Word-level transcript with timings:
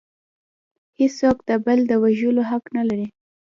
هیڅوک 0.99 1.37
د 1.47 1.51
بل 1.65 1.79
د 1.87 1.91
وژلو 2.03 2.43
حق 2.49 2.65
نلري 2.77 3.07